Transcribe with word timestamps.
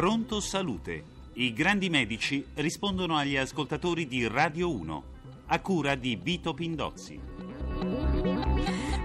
Pronto 0.00 0.40
Salute. 0.40 1.04
I 1.34 1.52
grandi 1.52 1.90
medici 1.90 2.42
rispondono 2.54 3.18
agli 3.18 3.36
ascoltatori 3.36 4.06
di 4.06 4.26
Radio 4.26 4.74
1, 4.74 5.04
a 5.48 5.60
cura 5.60 5.94
di 5.94 6.16
Vito 6.16 6.54
Pindozzi. 6.54 7.20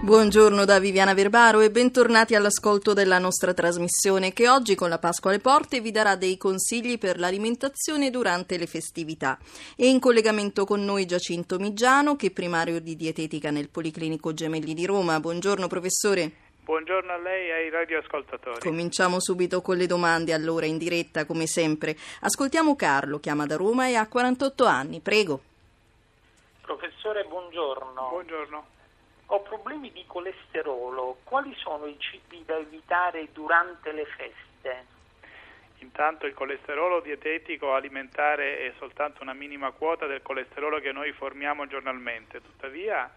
Buongiorno 0.00 0.64
da 0.64 0.78
Viviana 0.78 1.12
Verbaro 1.12 1.60
e 1.60 1.70
bentornati 1.70 2.34
all'ascolto 2.34 2.94
della 2.94 3.18
nostra 3.18 3.52
trasmissione 3.52 4.32
che 4.32 4.48
oggi 4.48 4.74
con 4.74 4.88
la 4.88 4.98
Pasqua 4.98 5.28
alle 5.28 5.40
porte 5.40 5.82
vi 5.82 5.90
darà 5.90 6.16
dei 6.16 6.38
consigli 6.38 6.96
per 6.96 7.18
l'alimentazione 7.18 8.08
durante 8.08 8.56
le 8.56 8.66
festività. 8.66 9.38
E 9.74 9.88
in 9.88 9.98
collegamento 9.98 10.64
con 10.64 10.82
noi 10.82 11.04
Giacinto 11.04 11.58
Migiano, 11.58 12.16
che 12.16 12.28
è 12.28 12.30
primario 12.30 12.80
di 12.80 12.96
dietetica 12.96 13.50
nel 13.50 13.68
Policlinico 13.68 14.32
Gemelli 14.32 14.72
di 14.72 14.86
Roma. 14.86 15.20
Buongiorno 15.20 15.66
professore. 15.66 16.32
Buongiorno 16.66 17.12
a 17.12 17.16
lei 17.18 17.46
e 17.46 17.52
ai 17.52 17.70
radioascoltatori. 17.70 18.58
Cominciamo 18.58 19.20
subito 19.20 19.62
con 19.62 19.76
le 19.76 19.86
domande, 19.86 20.32
allora 20.32 20.66
in 20.66 20.78
diretta 20.78 21.24
come 21.24 21.46
sempre. 21.46 21.94
Ascoltiamo 22.22 22.74
Carlo, 22.74 23.20
chiama 23.20 23.46
da 23.46 23.54
Roma 23.54 23.86
e 23.86 23.94
ha 23.94 24.08
48 24.08 24.64
anni, 24.64 24.98
prego. 24.98 25.40
Professore, 26.62 27.22
buongiorno. 27.22 28.08
Buongiorno. 28.08 28.66
Ho 29.26 29.40
problemi 29.42 29.92
di 29.92 30.02
colesterolo. 30.08 31.18
Quali 31.22 31.54
sono 31.54 31.86
i 31.86 31.94
cibi 32.00 32.42
da 32.44 32.56
evitare 32.56 33.28
durante 33.32 33.92
le 33.92 34.04
feste? 34.06 34.86
Intanto 35.78 36.26
il 36.26 36.34
colesterolo 36.34 36.98
dietetico 36.98 37.74
alimentare 37.74 38.66
è 38.66 38.72
soltanto 38.78 39.22
una 39.22 39.34
minima 39.34 39.70
quota 39.70 40.06
del 40.06 40.20
colesterolo 40.20 40.80
che 40.80 40.90
noi 40.90 41.12
formiamo 41.12 41.68
giornalmente. 41.68 42.42
Tuttavia, 42.42 43.08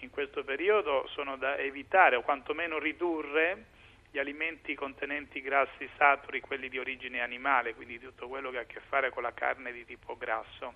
in 0.00 0.10
questo 0.10 0.44
periodo 0.44 1.06
sono 1.08 1.36
da 1.36 1.56
evitare 1.56 2.16
o 2.16 2.22
quantomeno 2.22 2.78
ridurre 2.78 3.76
gli 4.10 4.18
alimenti 4.18 4.74
contenenti 4.74 5.40
grassi 5.40 5.88
saturi, 5.96 6.40
quelli 6.40 6.68
di 6.68 6.78
origine 6.78 7.20
animale, 7.20 7.74
quindi 7.74 7.98
tutto 7.98 8.28
quello 8.28 8.50
che 8.50 8.58
ha 8.58 8.62
a 8.62 8.64
che 8.64 8.80
fare 8.88 9.10
con 9.10 9.22
la 9.22 9.34
carne 9.34 9.72
di 9.72 9.84
tipo 9.84 10.16
grasso 10.16 10.74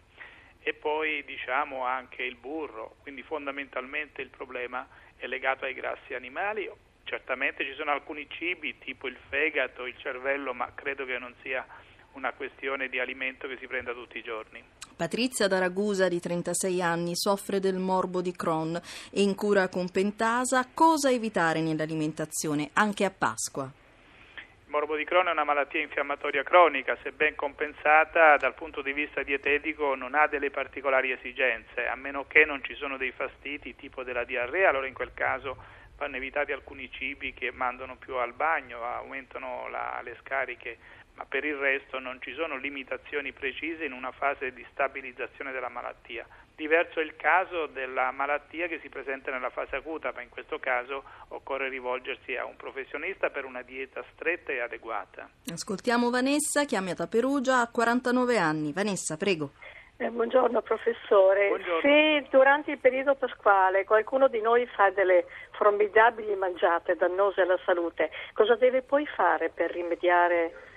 e 0.65 0.75
poi 0.75 1.25
diciamo 1.25 1.85
anche 1.85 2.23
il 2.23 2.37
burro, 2.37 2.97
quindi 3.03 3.23
fondamentalmente 3.23 4.23
il 4.23 4.29
problema 4.29 4.87
è 5.17 5.27
legato 5.27 5.65
ai 5.65 5.75
grassi 5.75 6.15
animali. 6.15 6.71
Certamente 7.05 7.65
ci 7.65 7.75
sono 7.75 7.91
alcuni 7.91 8.29
cibi 8.31 8.79
tipo 8.79 9.09
il 9.09 9.17
fegato, 9.29 9.87
il 9.87 9.99
cervello, 9.99 10.55
ma 10.55 10.73
credo 10.75 11.05
che 11.05 11.19
non 11.19 11.35
sia 11.43 11.67
una 12.13 12.33
questione 12.33 12.89
di 12.89 13.01
alimento 13.01 13.49
che 13.49 13.57
si 13.59 13.67
prenda 13.67 13.93
tutti 13.93 14.19
i 14.19 14.23
giorni. 14.23 14.63
Patrizia 14.97 15.49
da 15.49 15.59
Ragusa, 15.59 16.09
di 16.09 16.21
36 16.21 16.83
anni, 16.83 17.17
soffre 17.17 17.61
del 17.61 17.79
morbo 17.79 18.21
di 18.21 18.33
Crohn 18.33 18.81
e 19.11 19.23
in 19.23 19.35
cura 19.35 19.69
con 19.69 19.91
Pentasa. 19.91 20.69
Cosa 20.73 21.11
evitare 21.11 21.61
nell'alimentazione, 21.61 22.71
anche 22.75 23.05
a 23.05 23.11
Pasqua? 23.11 23.65
Il 23.65 24.79
morbo 24.79 24.97
di 24.97 25.05
Crohn 25.05 25.27
è 25.27 25.33
una 25.33 25.45
malattia 25.45 25.81
infiammatoria 25.81 26.43
cronica, 26.43 26.97
se 27.03 27.13
ben 27.13 27.35
compensata 27.35 28.37
dal 28.37 28.55
punto 28.55 28.81
di 28.81 28.93
vista 28.93 29.23
dietetico 29.23 29.95
non 29.95 30.15
ha 30.15 30.27
delle 30.27 30.51
particolari 30.51 31.11
esigenze, 31.11 31.87
a 31.87 31.95
meno 31.95 32.27
che 32.27 32.45
non 32.45 32.63
ci 32.65 32.75
sono 32.75 32.97
dei 32.97 33.13
fastidi 33.13 33.77
tipo 33.77 34.03
della 34.03 34.25
diarrea, 34.25 34.71
allora 34.71 34.87
in 34.87 34.95
quel 34.95 35.13
caso 35.13 35.57
vanno 35.97 36.17
evitati 36.17 36.53
alcuni 36.53 36.91
cibi 36.91 37.33
che 37.33 37.53
mandano 37.53 37.97
più 37.97 38.17
al 38.17 38.33
bagno, 38.33 38.83
aumentano 38.83 39.69
la, 39.69 40.01
le 40.03 40.17
scariche, 40.21 40.79
ma 41.15 41.25
per 41.29 41.45
il 41.45 41.57
resto 41.57 41.99
non 41.99 42.19
ci 42.21 42.33
sono 42.35 42.57
limitazioni 42.57 43.33
precise 43.33 43.85
in 43.85 43.93
una 43.93 44.13
fase 44.13 44.53
di 44.53 44.65
stabilizzazione 44.71 45.53
della 45.53 45.69
malattia. 45.69 46.27
Diverso 46.55 47.01
è 47.01 47.03
il 47.03 47.17
caso 47.17 47.67
della 47.67 48.11
malattia 48.11 48.67
che 48.67 48.79
si 48.81 48.89
presenta 48.89 49.31
nella 49.31 49.51
fase 49.51 49.77
acuta, 49.77 50.13
ma 50.15 50.23
in 50.23 50.29
questo 50.29 50.59
caso 50.59 51.03
occorre 51.29 51.69
rivolgersi 51.69 52.37
a 52.37 52.45
un 52.45 52.57
professionista 52.57 53.31
per 53.31 53.45
una 53.45 53.63
dieta 53.63 54.05
stretta 54.15 54.53
e 54.53 54.61
adeguata. 54.61 55.29
Ascoltiamo 55.53 56.11
Vanessa, 56.11 56.65
chiamata 56.65 57.07
Perugia, 57.07 57.61
ha 57.61 57.69
49 57.69 58.39
anni. 58.39 58.73
Vanessa, 58.73 59.17
prego. 59.17 59.53
Eh, 59.99 60.09
buongiorno 60.09 60.63
professore, 60.63 61.49
Buongiorno. 61.49 61.81
se 61.81 62.27
durante 62.31 62.73
il 62.73 62.79
periodo 62.79 63.15
pasquale 63.15 63.85
qualcuno 63.85 64.27
di 64.27 64.41
noi 64.41 64.67
fa 64.67 64.91
delle 64.91 65.27
formidabili 65.53 66.35
mangiate 66.35 66.97
dannose 66.97 67.43
alla 67.43 67.59
salute, 67.65 68.11
cosa 68.33 68.57
deve 68.57 68.83
poi 68.83 69.07
fare 69.07 69.51
per 69.51 69.71
rimediare 69.71 70.71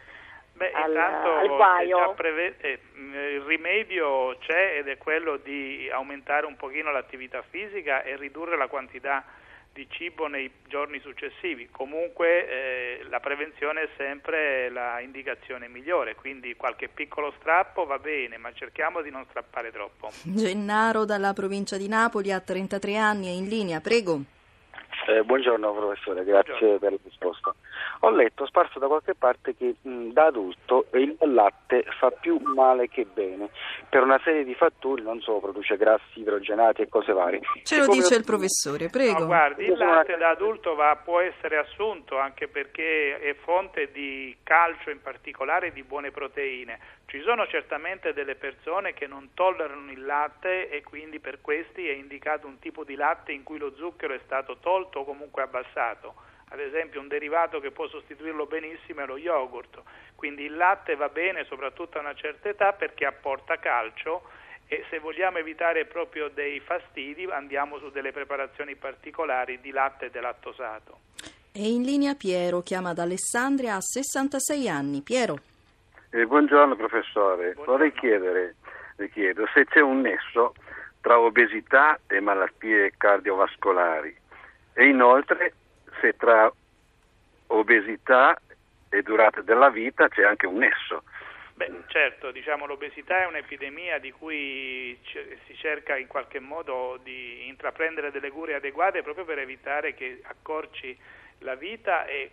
Beh, 0.56 0.72
al, 0.72 0.90
intanto 0.90 1.34
al 1.34 1.48
guaio? 1.48 2.14
preve- 2.14 2.56
eh, 2.60 2.80
il 3.34 3.42
rimedio 3.42 4.38
c'è 4.40 4.78
ed 4.78 4.88
è 4.88 4.98
quello 4.98 5.36
di 5.38 5.90
aumentare 5.92 6.46
un 6.46 6.56
pochino 6.56 6.92
l'attività 6.92 7.44
fisica 7.50 8.04
e 8.04 8.16
ridurre 8.16 8.56
la 8.56 8.68
quantità 8.68 9.26
di 9.74 9.86
cibo 9.90 10.28
nei 10.28 10.50
giorni 10.68 11.02
successivi. 11.02 11.68
Comunque 11.70 12.48
eh, 12.48 13.06
la 13.10 13.20
prevenzione 13.20 13.82
è 13.82 13.90
sempre 13.98 14.70
la 14.70 15.02
indicazione 15.02 15.68
migliore, 15.68 16.16
quindi 16.16 16.56
qualche 16.56 16.88
piccolo 16.88 17.34
strappo 17.40 17.86
va 17.86 18.00
bene, 18.00 18.38
ma 18.38 18.54
cerchiamo 18.54 19.02
di 19.02 19.12
non 19.12 19.26
strappare 19.28 19.74
troppo. 19.74 20.12
Gennaro, 20.24 21.04
dalla 21.04 21.34
provincia 21.34 21.76
di 21.76 21.90
Napoli, 21.90 22.32
ha 22.32 22.40
33 22.40 22.96
anni, 22.96 23.28
è 23.28 23.32
in 23.32 23.50
linea, 23.50 23.82
prego. 23.82 24.22
Eh, 25.08 25.22
buongiorno 25.24 25.74
professore, 25.74 26.24
grazie 26.24 26.54
Buongiorno. 26.54 26.80
per 26.80 26.92
la 26.92 26.98
risposta. 27.04 27.56
Ho 28.01 28.09
letto 28.09 28.45
sparso 28.45 28.78
da 28.79 28.88
qualche 28.88 29.16
parte 29.16 29.56
che 29.56 29.75
mh, 29.81 30.09
da 30.11 30.25
adulto 30.25 30.88
il 30.94 31.16
latte 31.19 31.83
fa 32.00 32.11
più 32.11 32.39
male 32.39 32.88
che 32.88 33.06
bene 33.06 33.50
per 33.89 34.03
una 34.03 34.19
serie 34.23 34.44
di 34.44 34.53
fattori, 34.53 35.01
non 35.01 35.22
so, 35.22 35.39
produce 35.39 35.78
grassi 35.78 36.19
idrogenati 36.19 36.81
e 36.81 36.89
cose 36.89 37.13
varie. 37.13 37.39
Ce 37.63 37.78
lo 37.78 37.83
Siccome- 37.83 38.01
dice 38.01 38.16
il 38.16 38.23
professore, 38.25 38.89
prego. 38.89 39.19
No, 39.19 39.25
guardi, 39.28 39.63
il 39.66 39.78
latte 39.78 40.13
una- 40.13 40.17
da 40.25 40.29
adulto 40.29 40.75
va- 40.75 40.95
può 41.01 41.19
essere 41.22 41.57
assunto 41.57 42.17
anche 42.19 42.47
perché 42.47 43.19
è 43.19 43.33
fonte 43.35 43.89
di 43.91 44.35
calcio 44.44 44.89
in 44.89 45.01
particolare 45.01 45.67
e 45.67 45.72
di 45.73 45.83
buone 45.83 46.12
proteine. 46.12 46.79
Ci 47.07 47.22
sono 47.22 47.47
certamente 47.47 48.13
delle 48.13 48.35
persone 48.35 48.94
che 48.94 49.07
non 49.07 49.29
tollerano 49.33 49.91
il 49.91 50.03
latte 50.06 50.69
e 50.69 50.83
quindi 50.83 51.19
per 51.19 51.39
questi 51.41 51.88
è 51.88 51.94
indicato 51.94 52.45
un 52.47 52.59
tipo 52.59 52.83
di 52.83 52.95
latte 52.95 53.31
in 53.31 53.44
cui 53.44 53.57
lo 53.57 53.73
zucchero 53.75 54.13
è 54.13 54.19
stato 54.25 54.57
tolto 54.59 55.00
o 55.00 55.06
comunque 55.06 55.44
abbassato. 55.44 56.16
Ad 56.50 56.59
esempio 56.59 57.01
un 57.01 57.07
derivato 57.07 57.59
che 57.59 57.72
può 57.72 57.88
sostituirlo 57.88 58.45
benissimo 58.45 59.01
è 59.01 59.06
lo 59.06 59.17
yogurt. 59.17 59.81
Quindi 60.16 60.44
il 60.44 60.56
latte 60.56 60.95
va 60.95 61.09
bene 61.09 61.44
soprattutto 61.45 61.97
a 61.97 62.01
una 62.01 62.13
certa 62.13 62.50
età 62.50 62.73
perché 62.73 63.06
apporta 63.06 63.57
calcio 63.57 64.23
e 64.67 64.83
se 64.89 65.00
vogliamo 65.00 65.38
evitare 65.38 65.85
proprio 65.85 66.29
dei 66.29 66.59
fastidi 66.59 67.25
andiamo 67.25 67.78
su 67.79 67.89
delle 67.91 68.11
preparazioni 68.11 68.75
particolari 68.75 69.59
di 69.59 69.72
latte 69.72 70.09
delattosato. 70.09 71.00
È 71.51 71.59
in 71.59 71.83
linea 71.83 72.16
Piero, 72.16 72.62
chiama 72.62 72.94
da 72.94 73.03
Alessandria, 73.03 73.75
ha 73.75 73.81
66 73.81 74.67
anni. 74.67 75.01
Piero. 75.01 75.39
Eh, 76.09 76.25
buongiorno 76.25 76.75
professore, 76.75 77.53
Buongiorno. 77.53 77.72
vorrei 77.72 77.94
chiedere, 77.94 78.56
le 78.97 79.09
chiedo 79.09 79.45
se 79.53 79.66
c'è 79.66 79.81
un 79.81 80.01
nesso 80.01 80.53
tra 81.01 81.19
obesità 81.19 82.00
e 82.07 82.19
malattie 82.19 82.94
cardiovascolari 82.97 84.16
e 84.73 84.88
inoltre 84.88 85.53
se 86.01 86.16
tra 86.16 86.51
obesità 87.47 88.39
e 88.89 89.01
durata 89.01 89.41
della 89.41 89.69
vita 89.69 90.07
c'è 90.07 90.23
anche 90.23 90.47
un 90.47 90.57
nesso. 90.57 91.03
Beh, 91.56 91.83
certo, 91.88 92.31
diciamo 92.31 92.66
l'obesità 92.66 93.22
è 93.22 93.28
un'epidemia 93.28 93.97
di 94.00 94.11
cui 94.11 95.00
c- 95.03 95.38
si 95.45 95.56
cerca 95.56 95.95
in 95.95 96.07
qualche 96.07 96.39
modo 96.39 97.00
di 97.01 97.47
intraprendere 97.47 98.11
delle 98.11 98.29
cure 98.29 98.56
adeguate 98.56 99.03
proprio 99.03 99.23
per 99.23 99.39
evitare 99.39 99.94
che 99.94 100.19
accorci 100.23 100.97
la 101.39 101.56
vita 101.56 102.06
e 102.07 102.31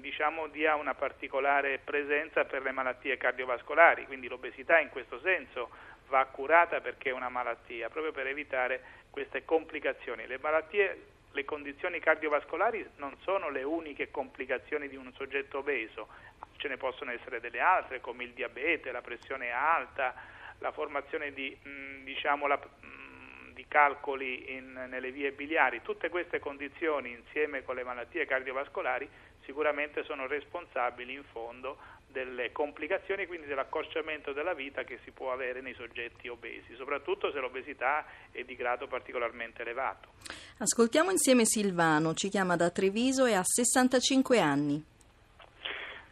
diciamo 0.00 0.46
dia 0.46 0.74
una 0.76 0.94
particolare 0.94 1.80
presenza 1.84 2.46
per 2.46 2.62
le 2.62 2.72
malattie 2.72 3.18
cardiovascolari, 3.18 4.06
quindi 4.06 4.26
l'obesità 4.26 4.78
in 4.78 4.88
questo 4.88 5.20
senso 5.20 5.68
va 6.08 6.24
curata 6.24 6.80
perché 6.80 7.10
è 7.10 7.12
una 7.12 7.28
malattia, 7.28 7.90
proprio 7.90 8.12
per 8.12 8.26
evitare 8.26 8.82
queste 9.10 9.44
complicazioni. 9.44 10.26
Le 10.26 10.38
malattie 10.40 11.11
le 11.32 11.44
condizioni 11.44 11.98
cardiovascolari 11.98 12.86
non 12.96 13.16
sono 13.22 13.48
le 13.50 13.62
uniche 13.62 14.10
complicazioni 14.10 14.88
di 14.88 14.96
un 14.96 15.12
soggetto 15.14 15.58
obeso, 15.58 16.08
ce 16.56 16.68
ne 16.68 16.76
possono 16.76 17.10
essere 17.10 17.40
delle 17.40 17.60
altre 17.60 18.00
come 18.00 18.24
il 18.24 18.32
diabete, 18.32 18.92
la 18.92 19.00
pressione 19.00 19.50
alta, 19.50 20.14
la 20.58 20.72
formazione 20.72 21.32
di, 21.32 21.56
mh, 21.60 22.04
diciamo, 22.04 22.46
la- 22.46 22.58
mh, 22.58 23.52
di 23.52 23.66
calcoli 23.68 24.54
in- 24.54 24.86
nelle 24.88 25.10
vie 25.10 25.32
biliari. 25.32 25.82
Tutte 25.82 26.08
queste 26.08 26.38
condizioni 26.38 27.10
insieme 27.10 27.62
con 27.62 27.74
le 27.74 27.84
malattie 27.84 28.24
cardiovascolari 28.26 29.08
sicuramente 29.44 30.04
sono 30.04 30.26
responsabili 30.26 31.14
in 31.14 31.24
fondo 31.24 31.78
delle 32.06 32.52
complicazioni, 32.52 33.26
quindi 33.26 33.46
dell'accorciamento 33.46 34.32
della 34.32 34.54
vita 34.54 34.84
che 34.84 34.98
si 35.02 35.10
può 35.10 35.32
avere 35.32 35.60
nei 35.60 35.74
soggetti 35.74 36.28
obesi, 36.28 36.74
soprattutto 36.76 37.32
se 37.32 37.40
l'obesità 37.40 38.06
è 38.30 38.44
di 38.44 38.54
grado 38.54 38.86
particolarmente 38.86 39.62
elevato. 39.62 40.10
Ascoltiamo 40.58 41.10
insieme 41.10 41.44
Silvano, 41.44 42.14
ci 42.14 42.28
chiama 42.28 42.56
da 42.56 42.70
Treviso 42.70 43.24
e 43.24 43.34
ha 43.34 43.42
65 43.42 44.38
anni. 44.38 44.84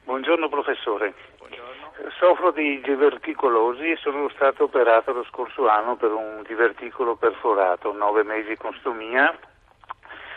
Buongiorno 0.03 0.49
professore, 0.49 1.15
Buongiorno. 1.39 1.93
soffro 2.19 2.51
di 2.51 2.81
diverticolosi 2.81 3.93
e 3.93 3.97
sono 3.97 4.29
stato 4.31 4.65
operato 4.65 5.13
lo 5.13 5.25
scorso 5.25 5.69
anno 5.69 5.95
per 5.97 6.11
un 6.13 6.43
diverticolo 6.47 7.15
perforato, 7.15 7.93
nove 7.93 8.25
mesi 8.25 8.57
con 8.57 8.75
stomia, 8.81 9.39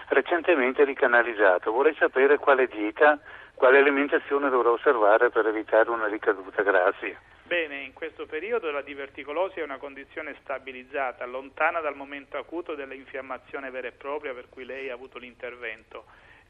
recentemente 0.10 0.84
ricanalizzato. 0.84 1.72
Vorrei 1.72 1.96
sapere 1.96 2.38
quale 2.38 2.68
dieta, 2.68 3.18
quale 3.56 3.78
alimentazione 3.80 4.50
dovrò 4.50 4.74
osservare 4.74 5.30
per 5.30 5.48
evitare 5.48 5.90
una 5.90 6.08
ricaduta. 6.08 6.62
Grazie. 6.62 7.18
Bene, 7.46 7.82
in 7.82 7.94
questo 7.94 8.26
periodo 8.26 8.72
la 8.72 8.82
diverticolosi 8.82 9.60
è 9.60 9.64
una 9.64 9.78
condizione 9.78 10.36
stabilizzata, 10.42 11.26
lontana 11.26 11.82
dal 11.82 11.96
momento 11.96 12.38
acuto 12.38 12.74
dell'infiammazione 12.74 13.70
vera 13.70 13.90
e 13.90 13.92
propria 13.92 14.34
per 14.34 14.48
cui 14.50 14.66
lei 14.66 14.90
ha 14.90 14.94
avuto 14.94 15.18
l'intervento. 15.20 16.06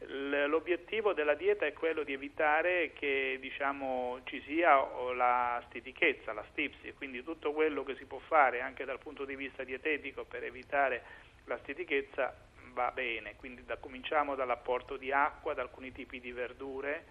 L'obiettivo 0.05 1.13
della 1.13 1.33
dieta 1.33 1.65
è 1.65 1.73
quello 1.73 2.03
di 2.03 2.13
evitare 2.13 2.91
che 2.93 3.37
diciamo, 3.39 4.19
ci 4.25 4.41
sia 4.45 4.75
la 5.15 5.61
stitichezza, 5.67 6.33
la 6.33 6.45
stipsi, 6.51 6.93
quindi 6.93 7.23
tutto 7.23 7.53
quello 7.53 7.83
che 7.83 7.95
si 7.95 8.05
può 8.05 8.19
fare 8.19 8.61
anche 8.61 8.85
dal 8.85 8.99
punto 8.99 9.25
di 9.25 9.35
vista 9.35 9.63
dietetico 9.63 10.25
per 10.25 10.43
evitare 10.43 11.03
la 11.45 11.57
stitichezza 11.57 12.33
va 12.73 12.91
bene, 12.91 13.35
quindi 13.35 13.63
da, 13.63 13.77
cominciamo 13.77 14.35
dall'apporto 14.35 14.97
di 14.97 15.11
acqua, 15.11 15.53
da 15.53 15.61
alcuni 15.61 15.91
tipi 15.91 16.19
di 16.19 16.31
verdure, 16.31 17.05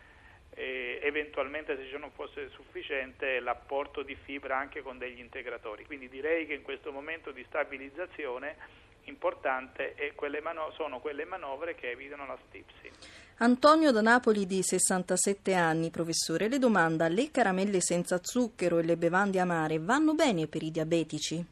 e 0.54 1.00
eventualmente 1.02 1.76
se 1.76 1.96
non 1.96 2.10
fosse 2.10 2.50
sufficiente 2.50 3.40
l'apporto 3.40 4.02
di 4.02 4.14
fibra 4.14 4.58
anche 4.58 4.82
con 4.82 4.98
degli 4.98 5.18
integratori. 5.18 5.86
Quindi 5.86 6.08
direi 6.08 6.46
che 6.46 6.54
in 6.54 6.62
questo 6.62 6.92
momento 6.92 7.30
di 7.30 7.42
stabilizzazione 7.48 8.56
importante 9.04 9.94
quelle 10.14 10.40
mano- 10.40 10.70
sono 10.76 11.00
quelle 11.00 11.24
manovre 11.24 11.74
che 11.74 11.90
evitano 11.90 12.26
la 12.26 12.38
stipsi. 12.48 12.90
Antonio 13.38 13.90
da 13.90 14.02
Napoli 14.02 14.46
di 14.46 14.62
67 14.62 15.54
anni, 15.54 15.90
professore, 15.90 16.48
le 16.48 16.58
domanda 16.58 17.08
le 17.08 17.30
caramelle 17.30 17.80
senza 17.80 18.20
zucchero 18.22 18.78
e 18.78 18.84
le 18.84 18.96
bevande 18.96 19.40
amare 19.40 19.78
vanno 19.78 20.14
bene 20.14 20.46
per 20.46 20.62
i 20.62 20.70
diabetici? 20.70 21.51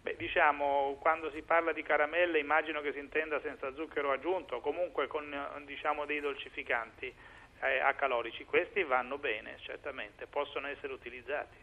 Beh, 0.00 0.16
diciamo, 0.16 0.96
quando 1.00 1.30
si 1.32 1.42
parla 1.42 1.72
di 1.72 1.82
caramelle 1.82 2.38
immagino 2.38 2.80
che 2.80 2.92
si 2.92 2.98
intenda 2.98 3.40
senza 3.40 3.72
zucchero 3.74 4.12
aggiunto, 4.12 4.60
comunque 4.60 5.06
con 5.06 5.24
diciamo, 5.66 6.04
dei 6.06 6.20
dolcificanti 6.20 7.12
eh, 7.60 7.80
acalorici. 7.80 8.44
Questi 8.44 8.82
vanno 8.84 9.18
bene, 9.18 9.56
certamente, 9.60 10.26
possono 10.26 10.68
essere 10.68 10.92
utilizzati. 10.92 11.56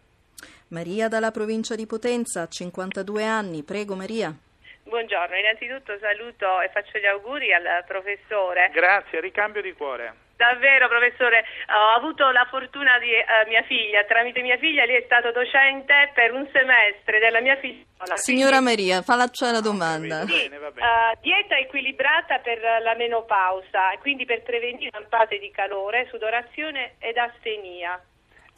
Maria 0.69 1.07
dalla 1.07 1.31
provincia 1.31 1.75
di 1.75 1.85
Potenza, 1.85 2.47
52 2.47 3.23
anni. 3.23 3.63
Prego 3.63 3.95
Maria. 3.95 4.35
Buongiorno, 4.83 5.35
innanzitutto 5.35 5.97
saluto 5.99 6.61
e 6.61 6.69
faccio 6.69 6.99
gli 6.99 7.05
auguri 7.05 7.53
al 7.53 7.83
professore. 7.87 8.69
Grazie, 8.71 9.19
ricambio 9.19 9.61
di 9.61 9.73
cuore. 9.73 10.24
Davvero, 10.35 10.89
professore, 10.89 11.45
ho 11.71 11.95
avuto 11.95 12.29
la 12.31 12.45
fortuna 12.49 12.99
di 12.99 13.07
uh, 13.07 13.47
mia 13.47 13.63
figlia, 13.63 14.03
tramite 14.03 14.41
mia 14.41 14.57
figlia 14.57 14.83
lei 14.83 14.97
è 14.97 15.03
stato 15.05 15.31
docente 15.31 16.11
per 16.13 16.33
un 16.33 16.45
semestre 16.51 17.19
della 17.19 17.39
mia 17.39 17.55
figlia. 17.55 17.85
Signora 18.15 18.59
quindi... 18.59 18.89
Maria, 18.89 19.01
faccia 19.01 19.51
la 19.51 19.61
domanda. 19.61 20.25
Sì, 20.25 20.49
bene, 20.49 20.57
uh, 20.57 21.17
dieta 21.21 21.55
equilibrata 21.57 22.39
per 22.39 22.59
la 22.59 22.95
menopausa, 22.95 23.95
quindi 24.01 24.25
per 24.25 24.43
prevenire 24.43 24.89
vampate 24.91 25.39
di 25.39 25.49
calore, 25.51 26.07
sudorazione 26.09 26.95
ed 26.99 27.15
astenia. 27.15 27.97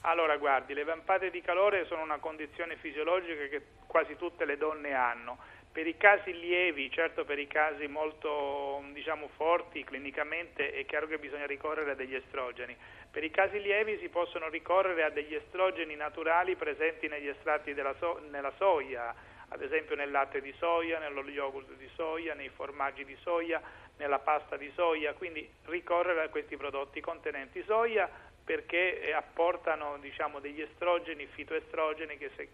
Allora, 0.01 0.38
guardi, 0.38 0.74
le 0.74 0.83
vampate 0.83 1.29
di 1.29 1.41
calore 1.41 1.85
sono 1.85 2.01
una 2.01 2.18
condizione 2.18 2.77
fisiologica 2.77 3.47
che 3.50 3.62
quasi 3.85 4.15
tutte 4.15 4.45
le 4.45 4.57
donne 4.57 4.94
hanno 4.94 5.38
per 5.77 5.85
i 5.85 5.95
casi 5.95 6.33
lievi, 6.33 6.89
certo 6.89 7.24
per 7.24 7.38
i 7.38 7.45
casi 7.45 7.85
molto 7.85 8.83
diciamo, 8.94 9.29
forti 9.35 9.83
clinicamente 9.83 10.71
è 10.71 10.83
chiaro 10.88 11.06
che 11.06 11.19
bisogna 11.19 11.45
ricorrere 11.45 11.91
a 11.91 11.94
degli 11.94 12.15
estrogeni. 12.15 12.75
Per 13.12 13.24
i 13.24 13.29
casi 13.29 13.62
lievi 13.62 14.00
si 14.00 14.09
possono 14.09 14.50
ricorrere 14.50 15.03
a 15.03 15.12
degli 15.12 15.35
estrogeni 15.35 15.94
naturali 15.94 16.56
presenti 16.56 17.07
negli 17.07 17.27
estratti 17.27 17.75
della 17.75 17.94
so- 18.00 18.19
nella 18.31 18.51
soia, 18.57 19.13
ad 19.50 19.62
esempio 19.62 19.95
nel 19.95 20.09
latte 20.09 20.41
di 20.41 20.51
soia, 20.57 20.97
nello 20.97 21.21
yogurt 21.21 21.71
di 21.75 21.89
soia, 21.94 22.33
nei 22.33 22.50
formaggi 22.50 23.06
di 23.06 23.15
soia, 23.21 23.62
nella 23.97 24.18
pasta 24.18 24.57
di 24.57 24.71
soia, 24.74 25.13
quindi 25.13 25.47
ricorrere 25.65 26.24
a 26.24 26.29
questi 26.29 26.57
prodotti 26.57 27.01
contenenti 27.01 27.62
soia 27.68 28.09
perché 28.44 29.00
eh, 29.00 29.13
apportano 29.13 30.00
diciamo, 30.00 30.39
degli 30.39 30.59
estrogeni, 30.59 31.27
fitoestrogeni 31.27 32.18
che 32.18 32.31
se 32.35 32.50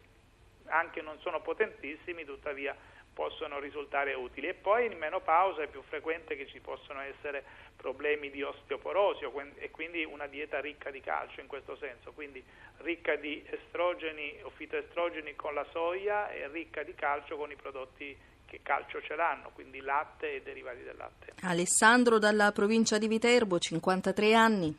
anche 0.74 1.02
non 1.02 1.20
sono 1.20 1.42
potentissimi, 1.42 2.26
tuttavia 2.26 2.76
possono 3.14 3.60
risultare 3.60 4.14
utili 4.16 4.48
e 4.48 4.54
poi 4.56 4.88
in 4.88 4.98
menopausa 4.98 5.62
è 5.62 5.68
più 5.68 5.84
frequente 5.84 6.36
che 6.36 6.48
ci 6.48 6.60
possano 6.60 7.00
essere 7.02 7.44
problemi 7.76 8.32
di 8.32 8.42
osteoporosi 8.42 9.26
e 9.56 9.70
quindi 9.70 10.04
una 10.04 10.26
dieta 10.26 10.60
ricca 10.60 10.90
di 10.90 11.00
calcio 11.00 11.40
in 11.40 11.48
questo 11.48 11.78
senso, 11.78 12.12
quindi 12.12 12.44
ricca 12.78 13.16
di 13.16 13.46
estrogeni 13.50 14.40
o 14.42 14.50
fitoestrogeni 14.50 15.36
con 15.36 15.54
la 15.54 15.66
soia 15.72 16.30
e 16.32 16.48
ricca 16.48 16.82
di 16.84 16.96
calcio 16.96 17.38
con 17.38 17.52
i 17.52 17.56
prodotti 17.56 18.18
che 18.46 18.60
calcio 18.64 19.02
ce 19.02 19.16
l'hanno, 19.16 19.52
quindi 19.54 19.80
latte 19.80 20.36
e 20.36 20.42
derivati 20.42 20.84
del 20.84 20.96
latte. 20.98 21.34
Alessandro 21.42 22.20
dalla 22.20 22.52
provincia 22.52 22.98
di 22.98 23.08
Viterbo, 23.08 23.60
53 23.60 24.34
anni. 24.34 24.78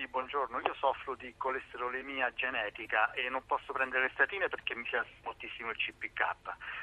Sì, 0.00 0.06
buongiorno, 0.06 0.60
io 0.60 0.72
soffro 0.78 1.14
di 1.14 1.34
colesterolemia 1.36 2.32
genetica 2.32 3.12
e 3.12 3.28
non 3.28 3.44
posso 3.44 3.74
prendere 3.74 4.04
le 4.04 4.10
statine 4.14 4.48
perché 4.48 4.74
mi 4.74 4.82
piace 4.82 5.10
moltissimo 5.24 5.68
il 5.68 5.76
CPK. 5.76 6.24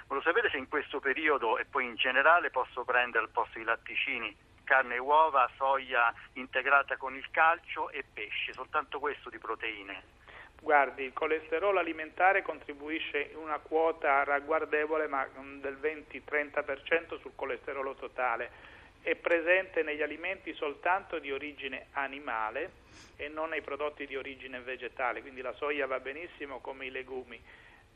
Volevo 0.05 0.23
sapere 0.23 0.51
se 0.51 0.57
in 0.57 0.67
questo 0.67 0.99
periodo 0.99 1.57
e 1.57 1.65
poi 1.65 1.85
in 1.85 1.95
generale 1.95 2.51
posso 2.51 2.83
prendere 2.83 3.23
al 3.23 3.31
posto 3.31 3.57
di 3.57 3.63
latticini 3.63 4.37
carne 4.63 4.95
e 4.95 4.99
uova, 4.99 5.49
soia 5.55 6.13
integrata 6.33 6.95
con 6.97 7.15
il 7.15 7.27
calcio 7.31 7.89
e 7.89 8.03
pesce, 8.03 8.53
soltanto 8.53 8.99
questo 8.99 9.31
di 9.31 9.39
proteine. 9.39 10.03
Guardi, 10.61 11.01
il 11.01 11.13
colesterolo 11.13 11.79
alimentare 11.79 12.43
contribuisce 12.43 13.29
in 13.31 13.37
una 13.37 13.57
quota 13.57 14.23
ragguardevole 14.25 15.07
ma 15.07 15.27
del 15.59 15.79
20-30% 15.81 17.19
sul 17.19 17.33
colesterolo 17.33 17.95
totale 17.95 18.75
è 19.07 19.15
presente 19.15 19.83
negli 19.83 20.01
alimenti 20.01 20.53
soltanto 20.55 21.17
di 21.19 21.31
origine 21.31 21.85
animale 21.91 22.71
e 23.15 23.29
non 23.29 23.47
nei 23.49 23.61
prodotti 23.61 24.05
di 24.05 24.17
origine 24.17 24.59
vegetale, 24.59 25.21
quindi 25.21 25.39
la 25.39 25.53
soia 25.53 25.87
va 25.87 26.01
benissimo 26.01 26.59
come 26.59 26.87
i 26.87 26.91
legumi. 26.91 27.41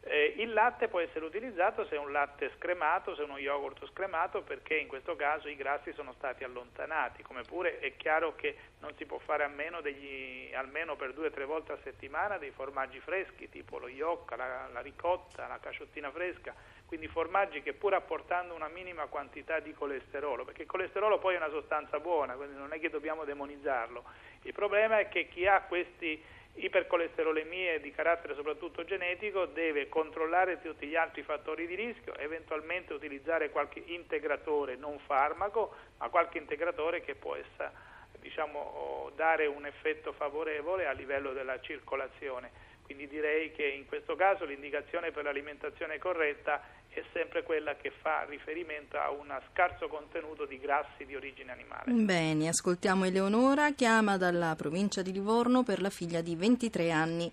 Eh, 0.03 0.33
il 0.37 0.51
latte 0.51 0.87
può 0.87 0.99
essere 0.99 1.25
utilizzato 1.25 1.85
se 1.85 1.95
è 1.95 1.99
un 1.99 2.11
latte 2.11 2.51
scremato, 2.57 3.13
se 3.13 3.21
è 3.21 3.23
uno 3.23 3.37
yogurt 3.37 3.85
scremato, 3.91 4.41
perché 4.41 4.75
in 4.75 4.87
questo 4.87 5.15
caso 5.15 5.47
i 5.47 5.55
grassi 5.55 5.93
sono 5.93 6.13
stati 6.13 6.43
allontanati, 6.43 7.21
come 7.21 7.43
pure 7.43 7.77
è 7.79 7.95
chiaro 7.97 8.33
che 8.35 8.55
non 8.79 8.95
si 8.97 9.05
può 9.05 9.19
fare 9.19 9.43
a 9.43 9.47
meno 9.47 9.79
degli, 9.81 10.51
almeno 10.55 10.95
per 10.95 11.13
due 11.13 11.27
o 11.27 11.29
tre 11.31 11.45
volte 11.45 11.73
a 11.73 11.77
settimana 11.83 12.39
dei 12.39 12.49
formaggi 12.49 12.99
freschi, 12.99 13.47
tipo 13.49 13.77
lo 13.77 13.87
yocca, 13.87 14.35
la, 14.35 14.67
la 14.73 14.81
ricotta, 14.81 15.45
la 15.45 15.59
cacciottina 15.59 16.09
fresca, 16.09 16.55
quindi 16.87 17.07
formaggi 17.07 17.61
che 17.61 17.73
pur 17.73 17.93
apportando 17.93 18.55
una 18.55 18.69
minima 18.69 19.05
quantità 19.05 19.59
di 19.59 19.71
colesterolo, 19.71 20.45
perché 20.45 20.63
il 20.63 20.67
colesterolo 20.67 21.19
poi 21.19 21.35
è 21.35 21.37
una 21.37 21.49
sostanza 21.49 21.99
buona, 21.99 22.33
quindi 22.33 22.57
non 22.57 22.73
è 22.73 22.79
che 22.79 22.89
dobbiamo 22.89 23.23
demonizzarlo, 23.23 24.03
il 24.41 24.53
problema 24.53 24.97
è 24.97 25.09
che 25.09 25.27
chi 25.27 25.45
ha 25.45 25.61
questi 25.61 26.39
ipercolesterolemie 26.55 27.79
di 27.79 27.91
carattere 27.91 28.35
soprattutto 28.35 28.83
genetico 28.83 29.45
deve 29.45 29.87
controllare 29.89 30.61
tutti 30.61 30.85
gli 30.87 30.95
altri 30.95 31.23
fattori 31.23 31.65
di 31.65 31.75
rischio, 31.75 32.15
eventualmente 32.17 32.93
utilizzare 32.93 33.49
qualche 33.49 33.81
integratore, 33.85 34.75
non 34.75 34.99
farmaco, 34.99 35.73
ma 35.97 36.09
qualche 36.09 36.37
integratore 36.37 37.01
che 37.01 37.15
essere, 37.21 37.71
diciamo, 38.19 39.11
dare 39.15 39.45
un 39.45 39.65
effetto 39.65 40.11
favorevole 40.13 40.87
a 40.87 40.91
livello 40.91 41.33
della 41.33 41.59
circolazione. 41.61 42.69
Quindi 42.93 43.07
direi 43.07 43.53
che 43.53 43.63
in 43.63 43.85
questo 43.87 44.17
caso 44.17 44.43
l'indicazione 44.43 45.11
per 45.11 45.23
l'alimentazione 45.23 45.97
corretta 45.97 46.59
è 46.89 47.01
sempre 47.13 47.41
quella 47.41 47.75
che 47.75 47.89
fa 47.89 48.25
riferimento 48.27 48.97
a 48.97 49.09
un 49.11 49.33
scarso 49.49 49.87
contenuto 49.87 50.45
di 50.45 50.59
grassi 50.59 51.05
di 51.05 51.15
origine 51.15 51.53
animale. 51.53 51.83
Bene, 51.85 52.49
ascoltiamo 52.49 53.05
Eleonora, 53.05 53.71
chiama 53.71 54.17
dalla 54.17 54.55
provincia 54.57 55.01
di 55.01 55.13
Livorno 55.13 55.63
per 55.63 55.81
la 55.81 55.89
figlia 55.89 56.19
di 56.19 56.35
23 56.35 56.91
anni. 56.91 57.31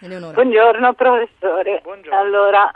Eleonora. 0.00 0.32
Buongiorno 0.32 0.94
professore. 0.94 1.78
Buongiorno. 1.80 2.18
Allora, 2.18 2.68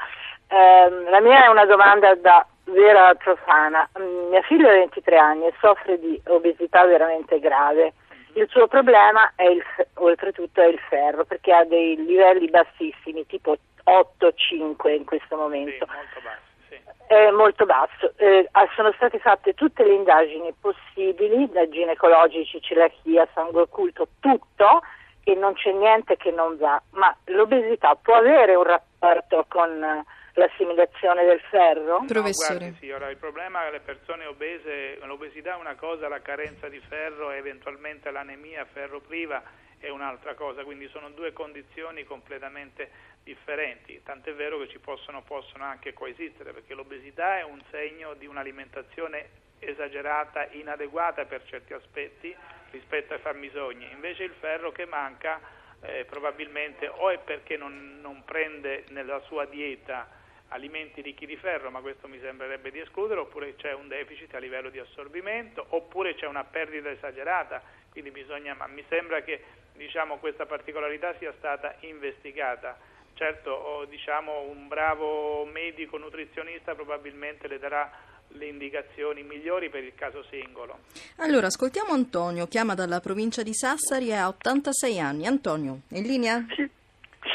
ehm, 0.46 1.10
la 1.10 1.20
mia 1.20 1.46
è 1.46 1.48
una 1.48 1.66
domanda 1.66 2.14
da 2.14 2.46
vera 2.66 3.12
profana. 3.16 3.88
Mm, 3.98 4.28
mia 4.28 4.42
figlia 4.42 4.68
ha 4.68 4.74
23 4.74 5.16
anni 5.16 5.46
e 5.46 5.54
soffre 5.60 5.98
di 5.98 6.20
obesità 6.26 6.86
veramente 6.86 7.40
grave. 7.40 7.94
Il 8.36 8.46
suo 8.50 8.66
problema 8.66 9.32
è 9.34 9.44
il, 9.44 9.64
oltretutto 9.94 10.60
è 10.60 10.66
il 10.66 10.78
ferro 10.90 11.24
perché 11.24 11.54
ha 11.54 11.64
dei 11.64 11.96
livelli 11.96 12.50
bassissimi, 12.50 13.24
tipo 13.24 13.56
8-5 13.82 14.94
in 14.94 15.06
questo 15.06 15.36
momento. 15.36 15.86
Sì, 15.86 15.94
molto 15.94 16.20
basso. 16.22 16.42
Sì. 16.68 16.80
È 17.06 17.30
molto 17.30 17.64
basso. 17.64 18.12
Eh, 18.16 18.48
sono 18.74 18.92
state 18.92 19.18
fatte 19.20 19.54
tutte 19.54 19.84
le 19.84 19.94
indagini 19.94 20.52
possibili, 20.60 21.48
da 21.50 21.66
ginecologici, 21.66 22.60
celiachia, 22.60 23.26
sangue 23.32 23.62
occulto, 23.62 24.08
tutto, 24.20 24.82
e 25.24 25.34
non 25.34 25.54
c'è 25.54 25.72
niente 25.72 26.18
che 26.18 26.30
non 26.30 26.58
va. 26.58 26.78
Ma 26.90 27.16
l'obesità 27.26 27.94
può 27.94 28.16
avere 28.16 28.54
un 28.54 28.64
rapporto 28.64 29.46
con 29.48 30.04
l'assimilazione 30.36 31.24
del 31.24 31.40
ferro? 31.50 32.04
Professore. 32.06 32.52
No, 32.52 32.58
guardi, 32.58 32.76
sì, 32.78 32.90
ora, 32.90 33.10
il 33.10 33.16
problema 33.16 33.62
è 33.62 33.64
che 33.66 33.70
le 33.72 33.80
persone 33.80 34.26
obese, 34.26 34.98
l'obesità 35.04 35.54
è 35.54 35.56
una 35.56 35.74
cosa, 35.74 36.08
la 36.08 36.20
carenza 36.20 36.68
di 36.68 36.80
ferro 36.80 37.32
e 37.32 37.36
eventualmente 37.36 38.10
l'anemia 38.10 38.64
ferro 38.66 39.00
priva 39.00 39.42
è 39.78 39.88
un'altra 39.88 40.34
cosa, 40.34 40.64
quindi 40.64 40.88
sono 40.88 41.10
due 41.10 41.32
condizioni 41.32 42.04
completamente 42.04 43.14
differenti, 43.22 44.00
tant'è 44.02 44.32
vero 44.34 44.58
che 44.58 44.68
ci 44.68 44.78
possono, 44.78 45.22
possono 45.22 45.64
anche 45.64 45.92
coesistere, 45.92 46.52
perché 46.52 46.74
l'obesità 46.74 47.38
è 47.38 47.42
un 47.42 47.60
segno 47.70 48.14
di 48.14 48.26
un'alimentazione 48.26 49.44
esagerata, 49.58 50.48
inadeguata 50.50 51.24
per 51.24 51.42
certi 51.44 51.72
aspetti 51.72 52.34
rispetto 52.70 53.14
ai 53.14 53.20
fabbisogni. 53.20 53.90
Invece 53.90 54.24
il 54.24 54.34
ferro 54.38 54.70
che 54.70 54.84
manca 54.84 55.40
eh, 55.80 56.04
probabilmente 56.04 56.88
o 56.88 57.10
è 57.10 57.18
perché 57.18 57.56
non, 57.56 57.98
non 58.00 58.22
prende 58.24 58.84
nella 58.88 59.20
sua 59.20 59.44
dieta 59.46 60.24
alimenti 60.48 61.00
ricchi 61.00 61.26
di 61.26 61.36
ferro, 61.36 61.70
ma 61.70 61.80
questo 61.80 62.08
mi 62.08 62.18
sembrerebbe 62.20 62.70
di 62.70 62.78
escludere, 62.78 63.20
oppure 63.20 63.56
c'è 63.56 63.72
un 63.72 63.88
deficit 63.88 64.34
a 64.34 64.38
livello 64.38 64.70
di 64.70 64.78
assorbimento, 64.78 65.64
oppure 65.70 66.14
c'è 66.14 66.26
una 66.26 66.44
perdita 66.44 66.90
esagerata, 66.90 67.62
quindi 67.90 68.10
bisogna, 68.10 68.54
ma 68.54 68.66
mi 68.66 68.84
sembra 68.88 69.22
che 69.22 69.42
diciamo, 69.76 70.18
questa 70.18 70.46
particolarità 70.46 71.14
sia 71.18 71.32
stata 71.36 71.76
investigata. 71.80 72.78
Certo, 73.14 73.86
diciamo, 73.88 74.42
un 74.42 74.68
bravo 74.68 75.44
medico 75.46 75.96
nutrizionista 75.96 76.74
probabilmente 76.74 77.48
le 77.48 77.58
darà 77.58 77.90
le 78.28 78.46
indicazioni 78.46 79.22
migliori 79.22 79.70
per 79.70 79.84
il 79.84 79.94
caso 79.94 80.22
singolo. 80.24 80.80
Allora, 81.16 81.46
ascoltiamo 81.46 81.92
Antonio, 81.92 82.46
chiama 82.46 82.74
dalla 82.74 83.00
provincia 83.00 83.42
di 83.42 83.54
Sassari 83.54 84.08
e 84.08 84.14
ha 84.14 84.28
86 84.28 85.00
anni. 85.00 85.26
Antonio, 85.26 85.80
in 85.90 86.02
linea? 86.02 86.44
Sì. 86.54 86.68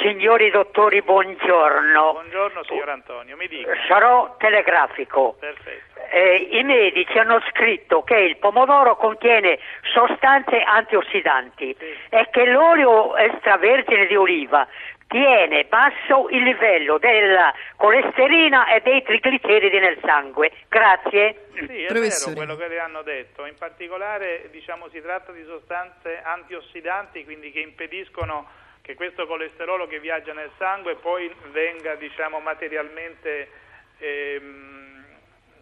Signori 0.01 0.49
dottori, 0.49 1.01
buongiorno. 1.01 2.11
Buongiorno 2.13 2.63
signor 2.63 2.89
Antonio, 2.89 3.35
mi 3.37 3.47
dica. 3.47 3.71
Sarò 3.87 4.35
telegrafico. 4.37 5.35
Perfetto. 5.39 5.99
Eh, 6.09 6.47
I 6.51 6.63
medici 6.63 7.17
hanno 7.19 7.39
scritto 7.49 8.03
che 8.03 8.15
il 8.17 8.37
pomodoro 8.37 8.95
contiene 8.95 9.59
sostanze 9.93 10.59
antiossidanti 10.61 11.75
Sì. 11.77 11.85
e 12.09 12.27
che 12.31 12.45
l'olio 12.45 13.15
extravergine 13.15 14.07
di 14.07 14.15
oliva 14.15 14.67
tiene 15.07 15.65
basso 15.65 16.29
il 16.29 16.41
livello 16.43 16.97
della 16.97 17.53
colesterina 17.75 18.67
e 18.73 18.79
dei 18.81 19.03
trigliceridi 19.03 19.77
nel 19.77 19.99
sangue. 20.03 20.51
Grazie. 20.67 21.47
Sì, 21.53 21.83
è 21.83 21.87
Professore. 21.87 22.33
vero 22.33 22.45
quello 22.45 22.55
che 22.55 22.67
le 22.69 22.79
hanno 22.79 23.01
detto. 23.03 23.45
In 23.45 23.55
particolare 23.57 24.47
diciamo, 24.51 24.87
si 24.89 24.99
tratta 25.01 25.31
di 25.31 25.43
sostanze 25.45 26.21
antiossidanti, 26.23 27.23
quindi 27.23 27.51
che 27.51 27.59
impediscono 27.59 28.47
che 28.91 28.95
questo 28.95 29.25
colesterolo 29.25 29.87
che 29.87 29.99
viaggia 29.99 30.33
nel 30.33 30.51
sangue 30.57 30.95
poi 30.95 31.33
venga 31.51 31.95
diciamo, 31.95 32.39
materialmente, 32.39 33.49
ehm, 33.99 35.05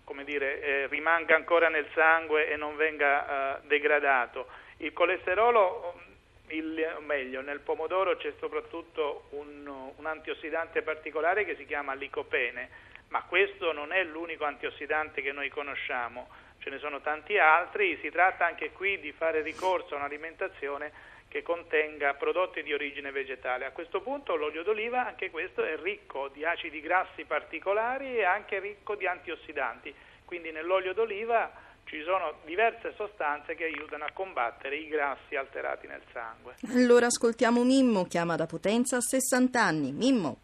come 0.04 0.24
dire, 0.24 0.62
eh, 0.62 0.88
rimanga 0.88 1.36
ancora 1.36 1.70
nel 1.70 1.88
sangue 1.94 2.50
e 2.50 2.56
non 2.56 2.76
venga 2.76 3.58
eh, 3.58 3.68
degradato. 3.68 4.48
Il 4.78 4.94
colesterolo, 4.94 6.02
il, 6.48 6.98
meglio, 7.06 7.42
nel 7.42 7.60
pomodoro 7.60 8.18
c'è 8.18 8.34
soprattutto 8.40 9.28
un, 9.32 9.92
un 9.96 10.06
antiossidante 10.06 10.82
particolare 10.82 11.46
che 11.46 11.56
si 11.56 11.68
chiama 11.68 11.94
licopene, 11.94 12.70
ma 13.10 13.22
questo 13.24 13.72
non 13.74 13.92
è 13.92 14.04
l'unico 14.04 14.46
antiossidante 14.46 15.22
che 15.22 15.32
noi 15.32 15.50
conosciamo, 15.50 16.30
ce 16.58 16.72
ne 16.72 16.80
sono 16.80 17.00
tanti 17.02 17.38
altri, 17.38 18.00
si 18.02 18.10
tratta 18.10 18.46
anche 18.46 18.72
qui 18.72 19.00
di 19.00 19.12
fare 19.12 19.42
ricorso 19.42 19.94
a 19.94 19.98
un'alimentazione 19.98 21.18
che 21.30 21.44
contenga 21.44 22.16
prodotti 22.16 22.64
di 22.64 22.74
origine 22.74 23.12
vegetale. 23.12 23.66
A 23.66 23.72
questo 23.72 24.02
punto 24.02 24.36
l'olio 24.36 24.64
d'oliva, 24.64 25.06
anche 25.06 25.30
questo, 25.30 25.64
è 25.64 25.78
ricco 25.78 26.28
di 26.30 26.44
acidi 26.44 26.82
grassi 26.82 27.24
particolari 27.24 28.18
e 28.18 28.26
anche 28.26 28.60
ricco 28.60 28.96
di 28.96 29.06
antiossidanti, 29.06 29.94
quindi 30.26 30.52
nell'olio 30.52 30.94
d'oliva 30.94 31.68
ci 31.86 32.02
sono 32.04 32.34
diverse 32.46 32.94
sostanze 32.96 33.56
che 33.56 33.66
aiutano 33.66 34.06
a 34.06 34.12
combattere 34.12 34.76
i 34.76 34.88
grassi 34.88 35.36
alterati 35.36 35.88
nel 35.88 36.02
sangue. 36.12 36.56
Allora, 36.74 37.06
ascoltiamo 37.06 37.64
Mimmo, 37.64 38.06
chiama 38.06 38.36
da 38.36 38.46
Potenza, 38.48 38.98
ha 38.98 39.02
60 39.02 39.62
anni. 39.62 39.92
Mimmo. 39.92 40.38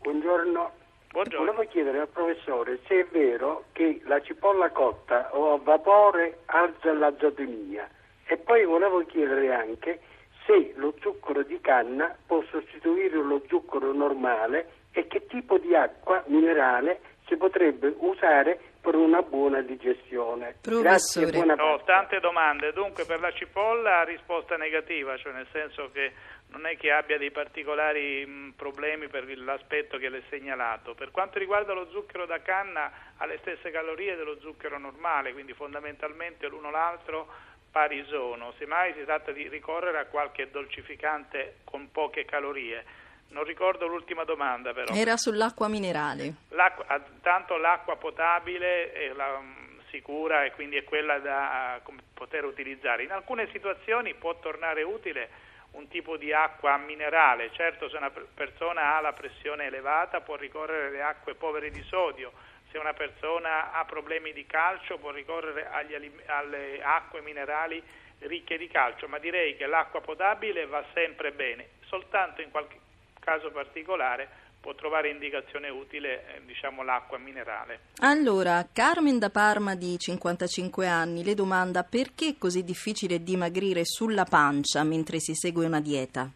Buongiorno. 0.00 0.78
Buongiorno. 1.10 1.52
Volevo 1.52 1.70
chiedere 1.70 2.00
al 2.00 2.08
professore 2.08 2.78
se 2.86 3.00
è 3.00 3.06
vero 3.06 3.64
che 3.72 4.00
la 4.04 4.20
cipolla 4.22 4.70
cotta 4.70 5.34
o 5.34 5.54
a 5.54 5.58
vapore 5.58 6.40
alza 6.46 6.92
l'azotemia 6.92 7.88
e 8.30 8.36
poi 8.36 8.64
volevo 8.64 9.04
chiedere 9.06 9.52
anche 9.52 9.98
se 10.46 10.72
lo 10.76 10.94
zucchero 11.00 11.42
di 11.42 11.60
canna 11.60 12.16
può 12.26 12.40
sostituire 12.48 13.16
lo 13.16 13.42
zucchero 13.48 13.92
normale 13.92 14.86
e 14.92 15.08
che 15.08 15.26
tipo 15.26 15.58
di 15.58 15.74
acqua 15.74 16.22
minerale 16.28 17.00
si 17.26 17.36
potrebbe 17.36 17.92
usare 17.98 18.60
per 18.80 18.94
una 18.94 19.22
buona 19.22 19.60
digestione. 19.62 20.56
Grazie 20.62 21.26
buona 21.26 21.56
Pasqua. 21.56 21.82
tante 21.84 22.20
domande, 22.20 22.72
dunque 22.72 23.04
per 23.04 23.18
la 23.18 23.32
cipolla 23.32 24.04
risposta 24.04 24.56
negativa, 24.56 25.16
cioè 25.16 25.32
nel 25.32 25.48
senso 25.50 25.90
che 25.92 26.12
non 26.50 26.66
è 26.66 26.76
che 26.76 26.90
abbia 26.92 27.18
dei 27.18 27.30
particolari 27.32 28.24
mh, 28.24 28.54
problemi 28.56 29.08
per 29.08 29.26
l'aspetto 29.38 29.98
che 29.98 30.08
le 30.08 30.18
è 30.18 30.22
segnalato. 30.30 30.94
Per 30.94 31.10
quanto 31.10 31.38
riguarda 31.38 31.72
lo 31.72 31.88
zucchero 31.90 32.26
da 32.26 32.40
canna 32.42 32.90
ha 33.16 33.26
le 33.26 33.38
stesse 33.38 33.70
calorie 33.70 34.16
dello 34.16 34.38
zucchero 34.40 34.78
normale, 34.78 35.32
quindi 35.32 35.52
fondamentalmente 35.52 36.46
l'uno 36.46 36.70
l'altro 36.70 37.48
pari 37.70 38.04
sono, 38.08 38.52
semmai 38.58 38.92
si 38.94 39.04
tratta 39.04 39.32
di 39.32 39.48
ricorrere 39.48 39.98
a 39.98 40.06
qualche 40.06 40.50
dolcificante 40.50 41.58
con 41.64 41.90
poche 41.90 42.24
calorie. 42.24 42.84
Non 43.28 43.44
ricordo 43.44 43.86
l'ultima 43.86 44.24
domanda 44.24 44.72
però. 44.72 44.92
Era 44.92 45.16
sull'acqua 45.16 45.68
minerale. 45.68 46.34
L'acqua- 46.48 46.84
ah, 46.88 47.00
tanto 47.22 47.56
l'acqua 47.56 47.96
potabile 47.96 48.92
è 48.92 49.12
la, 49.12 49.38
mm, 49.38 49.70
sicura 49.90 50.44
e 50.44 50.52
quindi 50.52 50.76
è 50.76 50.84
quella 50.84 51.18
da 51.18 51.80
poter 52.14 52.44
utilizzare. 52.44 53.02
In 53.02 53.12
alcune 53.12 53.48
situazioni 53.52 54.14
può 54.14 54.38
tornare 54.38 54.82
utile 54.82 55.48
un 55.72 55.86
tipo 55.88 56.16
di 56.16 56.32
acqua 56.32 56.76
minerale, 56.78 57.50
certo 57.52 57.88
se 57.88 57.96
una 57.96 58.10
per- 58.10 58.26
persona 58.34 58.96
ha 58.96 59.00
la 59.00 59.12
pressione 59.12 59.66
elevata 59.66 60.20
può 60.20 60.36
ricorrere 60.36 60.88
alle 60.88 61.02
acque 61.02 61.34
povere 61.34 61.70
di 61.70 61.82
sodio, 61.82 62.32
se 62.70 62.78
una 62.78 62.92
persona 62.92 63.72
ha 63.72 63.84
problemi 63.84 64.32
di 64.32 64.46
calcio 64.46 64.98
può 64.98 65.10
ricorrere 65.10 65.68
agli 65.70 65.94
alle 66.26 66.82
acque 66.82 67.20
minerali 67.20 67.82
ricche 68.20 68.58
di 68.58 68.68
calcio, 68.68 69.08
ma 69.08 69.18
direi 69.18 69.56
che 69.56 69.66
l'acqua 69.66 70.00
potabile 70.00 70.66
va 70.66 70.84
sempre 70.92 71.32
bene, 71.32 71.68
soltanto 71.86 72.42
in 72.42 72.50
qualche 72.50 72.78
caso 73.18 73.50
particolare 73.50 74.48
può 74.60 74.74
trovare 74.74 75.08
indicazione 75.08 75.70
utile 75.70 76.36
eh, 76.36 76.40
diciamo, 76.44 76.82
l'acqua 76.82 77.16
minerale. 77.16 77.80
Allora, 78.00 78.66
Carmen 78.72 79.18
da 79.18 79.30
Parma 79.30 79.74
di 79.74 79.96
55 79.98 80.86
anni 80.86 81.24
le 81.24 81.34
domanda 81.34 81.82
perché 81.82 82.28
è 82.28 82.38
così 82.38 82.62
difficile 82.62 83.22
dimagrire 83.22 83.84
sulla 83.84 84.24
pancia 84.24 84.84
mentre 84.84 85.18
si 85.18 85.34
segue 85.34 85.64
una 85.64 85.80
dieta? 85.80 86.30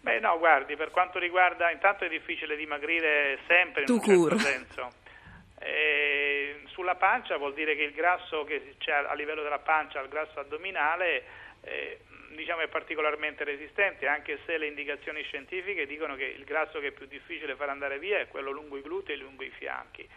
Beh 0.00 0.20
no, 0.20 0.38
guardi, 0.38 0.76
per 0.76 0.90
quanto 0.90 1.18
riguarda, 1.18 1.70
intanto 1.70 2.04
è 2.04 2.08
difficile 2.08 2.56
dimagrire 2.56 3.40
sempre 3.48 3.80
in 3.82 3.86
Tout 3.86 4.06
un 4.06 4.28
certo 4.28 4.38
senso. 4.38 4.90
Eh, 5.60 6.62
sulla 6.66 6.94
pancia 6.94 7.36
vuol 7.36 7.54
dire 7.54 7.74
che 7.74 7.82
il 7.82 7.92
grasso 7.92 8.44
che 8.44 8.74
c'è 8.78 8.92
a 8.92 9.14
livello 9.14 9.42
della 9.42 9.58
pancia, 9.58 10.00
il 10.00 10.08
grasso 10.08 10.38
addominale, 10.38 11.24
eh, 11.62 11.98
diciamo 12.30 12.60
è 12.62 12.68
particolarmente 12.68 13.44
resistente, 13.44 14.06
anche 14.06 14.38
se 14.46 14.56
le 14.58 14.66
indicazioni 14.66 15.22
scientifiche 15.22 15.86
dicono 15.86 16.14
che 16.14 16.24
il 16.24 16.44
grasso 16.44 16.78
che 16.78 16.88
è 16.88 16.92
più 16.92 17.06
difficile 17.06 17.56
far 17.56 17.70
andare 17.70 17.98
via 17.98 18.18
è 18.20 18.28
quello 18.28 18.50
lungo 18.50 18.76
i 18.76 18.82
glutei 18.82 19.16
e 19.16 19.18
lungo 19.18 19.42
i 19.42 19.50
fianchi. 19.50 20.08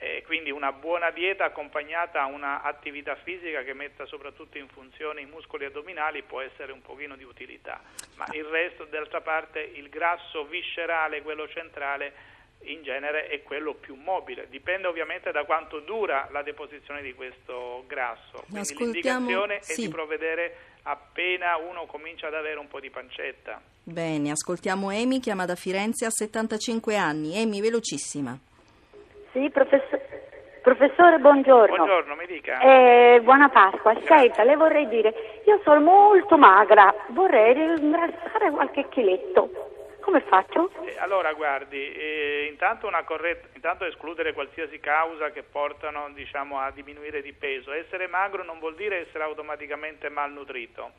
Eh, 0.00 0.22
quindi 0.24 0.52
una 0.52 0.70
buona 0.70 1.10
dieta 1.10 1.44
accompagnata 1.44 2.22
a 2.22 2.26
un'attività 2.26 3.16
fisica 3.16 3.64
che 3.64 3.74
metta 3.74 4.06
soprattutto 4.06 4.56
in 4.56 4.68
funzione 4.68 5.22
i 5.22 5.26
muscoli 5.26 5.64
addominali 5.64 6.22
può 6.22 6.40
essere 6.40 6.70
un 6.70 6.80
pochino 6.82 7.16
di 7.16 7.24
utilità, 7.24 7.82
ma 8.14 8.24
il 8.30 8.44
resto 8.44 8.84
d'altra 8.84 9.20
parte 9.22 9.60
il 9.60 9.88
grasso 9.88 10.44
viscerale, 10.44 11.22
quello 11.22 11.48
centrale, 11.48 12.36
in 12.62 12.82
genere 12.82 13.28
è 13.28 13.42
quello 13.42 13.74
più 13.74 13.94
mobile, 13.94 14.46
dipende 14.50 14.88
ovviamente 14.88 15.30
da 15.30 15.44
quanto 15.44 15.80
dura 15.80 16.28
la 16.30 16.42
deposizione 16.42 17.02
di 17.02 17.14
questo 17.14 17.84
grasso. 17.86 18.44
Quindi 18.48 18.58
Ascoltiamo- 18.58 19.18
l'indicazione 19.26 19.58
sì. 19.62 19.72
è 19.72 19.84
di 19.86 19.88
provvedere 19.92 20.56
appena 20.82 21.56
uno 21.56 21.86
comincia 21.86 22.26
ad 22.28 22.34
avere 22.34 22.58
un 22.58 22.68
po' 22.68 22.80
di 22.80 22.90
pancetta. 22.90 23.60
Bene, 23.82 24.30
ascoltiamo 24.30 24.88
Amy, 24.90 25.20
chiama 25.20 25.44
da 25.46 25.54
Firenze, 25.54 26.04
ha 26.04 26.10
75 26.10 26.96
anni. 26.96 27.40
Amy, 27.40 27.60
velocissima. 27.60 28.36
Sì, 29.32 29.48
professor- 29.50 30.00
professore, 30.62 31.18
buongiorno. 31.18 31.74
Buongiorno, 31.74 32.14
mi 32.16 32.26
dica. 32.26 32.58
Eh, 32.60 33.20
buona 33.22 33.48
Pasqua. 33.48 33.94
Senta, 34.04 34.42
le 34.44 34.56
vorrei 34.56 34.88
dire, 34.88 35.40
io 35.46 35.60
sono 35.62 35.80
molto 35.80 36.36
magra, 36.36 36.94
vorrei 37.08 37.54
ingrassare 37.78 38.50
qualche 38.50 38.88
chiletto. 38.88 39.76
Come 40.08 40.22
faccio? 40.22 40.70
Eh, 40.86 40.96
Allora, 41.00 41.34
guardi, 41.34 41.92
eh, 41.92 42.46
intanto, 42.50 42.90
corretta, 43.04 43.48
intanto 43.52 43.84
escludere 43.84 44.32
qualsiasi 44.32 44.80
causa 44.80 45.32
che 45.32 45.42
portano 45.42 46.08
diciamo, 46.14 46.58
a 46.60 46.70
diminuire 46.70 47.20
di 47.20 47.34
peso. 47.34 47.72
Essere 47.72 48.06
magro 48.06 48.42
non 48.42 48.58
vuol 48.58 48.74
dire 48.74 49.06
essere 49.06 49.24
automaticamente 49.24 50.08
malnutrito. 50.08 50.92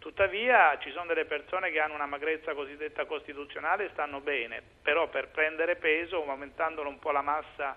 Tuttavia 0.00 0.76
ci 0.80 0.90
sono 0.90 1.06
delle 1.06 1.24
persone 1.24 1.70
che 1.70 1.78
hanno 1.78 1.94
una 1.94 2.06
magrezza 2.06 2.52
cosiddetta 2.52 3.04
costituzionale 3.04 3.84
e 3.84 3.90
stanno 3.92 4.18
bene, 4.18 4.60
però 4.82 5.06
per 5.06 5.28
prendere 5.28 5.76
peso, 5.76 6.28
aumentandolo 6.28 6.88
un 6.88 6.98
po' 6.98 7.12
la 7.12 7.22
massa 7.22 7.76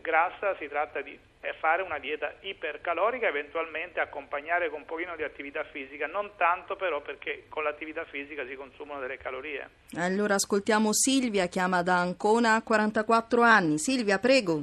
grassa, 0.00 0.54
si 0.56 0.68
tratta 0.68 1.00
di 1.00 1.18
fare 1.58 1.82
una 1.82 1.98
dieta 1.98 2.34
ipercalorica, 2.40 3.26
eventualmente 3.26 4.00
accompagnare 4.00 4.68
con 4.68 4.80
un 4.80 4.86
pochino 4.86 5.16
di 5.16 5.22
attività 5.22 5.64
fisica, 5.64 6.06
non 6.06 6.30
tanto 6.36 6.76
però 6.76 7.00
perché 7.00 7.44
con 7.48 7.62
l'attività 7.62 8.04
fisica 8.04 8.46
si 8.46 8.54
consumano 8.54 9.00
delle 9.00 9.16
calorie. 9.16 9.68
Allora 9.96 10.34
ascoltiamo 10.34 10.92
Silvia, 10.92 11.46
chiama 11.46 11.82
da 11.82 11.96
Ancona, 11.96 12.54
ha 12.54 12.62
44 12.62 13.42
anni. 13.42 13.78
Silvia, 13.78 14.18
prego. 14.18 14.62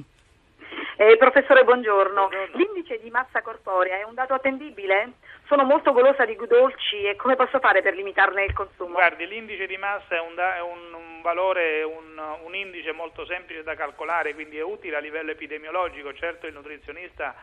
Eh, 0.97 1.15
professore, 1.17 1.63
buongiorno. 1.63 2.27
buongiorno. 2.27 2.57
L'indice 2.57 2.99
di 2.99 3.09
massa 3.09 3.41
corporea 3.41 3.97
è 3.97 4.03
un 4.03 4.15
dato 4.15 4.33
attendibile? 4.33 5.13
Sono 5.47 5.63
molto 5.63 5.93
golosa 5.93 6.25
di 6.25 6.35
dolci 6.35 7.03
e 7.03 7.15
come 7.15 7.37
posso 7.37 7.59
fare 7.59 7.81
per 7.81 7.93
limitarne 7.93 8.43
il 8.43 8.51
consumo? 8.51 8.91
Guardi, 8.91 9.25
l'indice 9.25 9.65
di 9.65 9.77
massa 9.77 10.15
è 10.15 10.19
un, 10.19 10.35
da- 10.35 10.57
è 10.57 10.61
un, 10.61 10.93
un 10.93 11.21
valore, 11.21 11.83
un, 11.83 12.21
un, 12.43 12.53
indice 12.53 12.91
molto 12.91 13.25
semplice 13.25 13.63
da 13.63 13.73
calcolare, 13.73 14.33
quindi 14.33 14.57
è 14.57 14.61
utile 14.61 14.97
a 14.97 14.99
livello 14.99 15.31
epidemiologico. 15.31 16.13
Certo 16.13 16.47
il 16.47 16.53
nutrizionista 16.53 17.33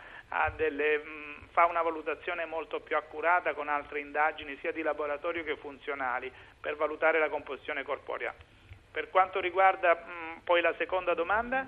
delle, 0.54 1.00
fa 1.52 1.64
una 1.64 1.80
valutazione 1.80 2.44
molto 2.44 2.80
più 2.80 2.94
accurata 2.94 3.54
con 3.54 3.68
altre 3.68 4.00
indagini 4.00 4.58
sia 4.60 4.72
di 4.72 4.82
laboratorio 4.82 5.42
che 5.42 5.56
funzionali 5.56 6.30
per 6.60 6.76
valutare 6.76 7.18
la 7.18 7.30
composizione 7.30 7.84
corporea. 7.84 8.34
Per 8.92 9.08
quanto 9.08 9.40
riguarda 9.40 9.94
mh, 9.94 10.40
poi 10.44 10.60
la 10.60 10.74
seconda 10.76 11.14
domanda? 11.14 11.66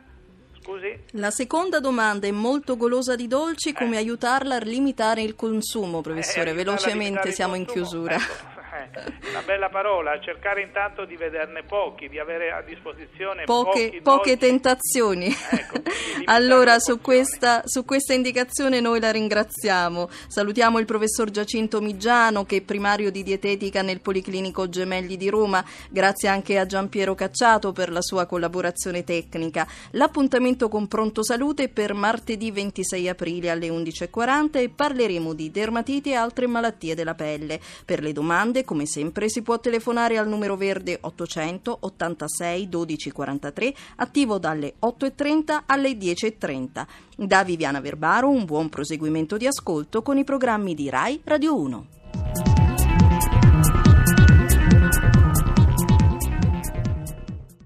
Scusi? 0.66 0.98
La 1.12 1.30
seconda 1.30 1.78
domanda 1.78 2.26
è 2.26 2.32
molto 2.32 2.76
golosa 2.76 3.14
di 3.14 3.28
dolci, 3.28 3.72
come 3.72 3.94
eh. 3.94 3.98
aiutarla 3.98 4.56
a 4.56 4.58
limitare 4.58 5.22
il 5.22 5.36
consumo, 5.36 6.00
professore? 6.00 6.50
Eh, 6.50 6.54
Velocemente 6.54 7.30
siamo 7.30 7.54
in 7.54 7.64
chiusura. 7.64 8.16
Ecco. 8.16 8.55
una 9.30 9.42
bella 9.42 9.68
parola, 9.68 10.18
cercare 10.20 10.62
intanto 10.62 11.04
di 11.04 11.16
vederne 11.16 11.62
pochi, 11.62 12.08
di 12.08 12.18
avere 12.18 12.50
a 12.52 12.62
disposizione 12.62 13.44
poche, 13.44 14.00
poche 14.02 14.36
tentazioni. 14.36 15.26
Ecco, 15.26 15.82
allora 16.26 16.78
su 16.78 17.00
questa, 17.00 17.62
su 17.64 17.84
questa, 17.84 18.14
indicazione 18.14 18.80
noi 18.80 19.00
la 19.00 19.10
ringraziamo. 19.10 20.08
Salutiamo 20.28 20.78
il 20.78 20.84
professor 20.84 21.30
Giacinto 21.30 21.80
Migiano 21.80 22.44
che 22.44 22.56
è 22.56 22.60
primario 22.62 23.10
di 23.10 23.22
dietetica 23.22 23.82
nel 23.82 24.00
Policlinico 24.00 24.68
Gemelli 24.68 25.16
di 25.16 25.28
Roma, 25.28 25.64
grazie 25.90 26.28
anche 26.28 26.58
a 26.58 26.66
Giampiero 26.66 27.14
Cacciato 27.14 27.72
per 27.72 27.90
la 27.90 28.02
sua 28.02 28.26
collaborazione 28.26 29.04
tecnica. 29.04 29.66
L'appuntamento 29.92 30.68
con 30.68 30.88
Pronto 30.88 31.22
Salute 31.22 31.68
per 31.68 31.94
martedì 31.94 32.50
26 32.50 33.08
aprile 33.08 33.50
alle 33.50 33.68
11.40 33.68 34.58
e 34.58 34.68
parleremo 34.68 35.32
di 35.32 35.50
dermatiti 35.50 36.10
e 36.10 36.14
altre 36.14 36.46
malattie 36.46 36.94
della 36.94 37.14
pelle. 37.14 37.60
Per 37.84 38.00
le 38.02 38.12
domande 38.12 38.64
come 38.76 38.84
sempre 38.84 39.30
si 39.30 39.40
può 39.40 39.58
telefonare 39.58 40.18
al 40.18 40.28
numero 40.28 40.54
verde 40.54 40.98
800 41.00 41.78
86 41.80 42.68
12 42.68 43.10
43, 43.10 43.74
attivo 43.96 44.38
dalle 44.38 44.74
8.30 44.84 45.62
alle 45.64 45.92
10.30. 45.92 46.86
Da 47.16 47.42
Viviana 47.42 47.80
Verbaro 47.80 48.28
un 48.28 48.44
buon 48.44 48.68
proseguimento 48.68 49.38
di 49.38 49.46
ascolto 49.46 50.02
con 50.02 50.18
i 50.18 50.24
programmi 50.24 50.74
di 50.74 50.90
RAI 50.90 51.22
Radio 51.24 51.58
1. 51.58 51.95